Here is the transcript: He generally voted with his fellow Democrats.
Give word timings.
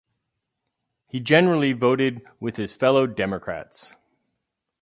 He 1.05 1.19
generally 1.19 1.73
voted 1.73 2.25
with 2.39 2.55
his 2.55 2.73
fellow 2.73 3.05
Democrats. 3.05 3.93